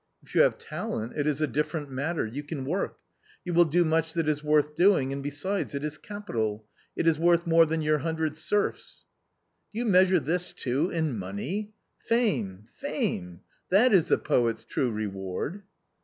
If 0.23 0.33
you 0.33 0.41
have 0.41 0.57
talent, 0.57 1.13
it 1.15 1.27
is 1.27 1.41
a 1.41 1.45
different 1.47 1.91
matter; 1.91 2.25
you 2.25 2.41
can 2.41 2.65
work; 2.65 2.97
you 3.45 3.53
will 3.53 3.65
do 3.65 3.85
much 3.85 4.13
that 4.13 4.27
is 4.27 4.43
worth 4.43 4.73
doing 4.75 5.13
and 5.13 5.21
besides 5.21 5.75
it 5.75 5.83
is 5.85 5.99
capital— 5.99 6.65
it 6.95 7.05
is 7.07 7.19
worth 7.19 7.45
more 7.45 7.67
than 7.67 7.83
your 7.83 7.99
hundred 7.99 8.33
serfs/'" 8.33 9.03
Do 9.73 9.77
you 9.77 9.85
measure 9.85 10.19
this 10.19 10.53
too 10.53 10.89
in 10.89 11.15
money? 11.19 11.73
Fame! 11.99 12.65
fame! 12.73 13.41
that 13.69 13.93
is 13.93 14.07
the 14.07 14.17
poet's 14.17 14.65
true 14.65 14.89
reward." 14.89 15.61